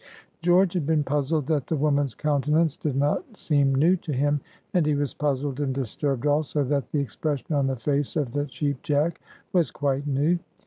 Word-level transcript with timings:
George 0.41 0.73
had 0.73 0.87
been 0.87 1.03
puzzled 1.03 1.45
that 1.45 1.67
the 1.67 1.75
woman's 1.75 2.15
countenance 2.15 2.75
did 2.75 2.95
not 2.95 3.23
seem 3.37 3.75
new 3.75 3.95
to 3.97 4.11
him, 4.11 4.41
and 4.73 4.87
he 4.87 4.95
was 4.95 5.13
puzzled 5.13 5.59
and 5.59 5.75
disturbed 5.75 6.25
also 6.25 6.63
that 6.63 6.91
the 6.91 6.97
expression 6.97 7.53
on 7.53 7.67
the 7.67 7.75
face 7.75 8.15
of 8.15 8.31
the 8.33 8.47
Cheap 8.47 8.81
Jack 8.81 9.21
was 9.53 9.69
quite 9.69 10.07
new. 10.07 10.39